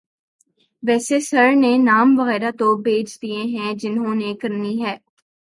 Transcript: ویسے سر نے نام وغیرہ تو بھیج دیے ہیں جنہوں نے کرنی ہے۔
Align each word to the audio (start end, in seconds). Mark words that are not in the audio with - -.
ویسے 0.83 1.19
سر 1.19 1.51
نے 1.55 1.77
نام 1.77 2.19
وغیرہ 2.19 2.51
تو 2.59 2.75
بھیج 2.77 3.17
دیے 3.21 3.41
ہیں 3.53 3.73
جنہوں 3.73 4.15
نے 4.15 4.33
کرنی 4.33 4.83
ہے۔ 4.83 4.95